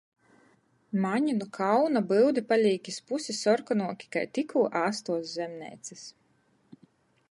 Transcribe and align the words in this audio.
Maņ 1.03 1.27
nu 1.41 1.47
kauna 1.57 2.03
byudi 2.13 2.45
palīk 2.53 2.91
iz 2.93 2.99
pusi 3.11 3.37
sorkonuoki 3.43 4.13
kai 4.17 4.27
tikkū 4.39 4.65
āstuos 4.85 5.37
zemneicys... 5.39 6.09